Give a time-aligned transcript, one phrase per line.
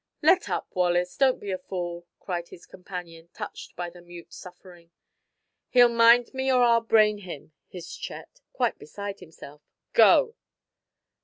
[0.23, 4.89] "Let up, Wallace; don't be a fool," cried his companion, touched by the mute suffering.
[5.69, 9.61] "He'll mind me or I'll brain him," hissed Chet, quite beside himself.
[9.93, 10.33] "Go!"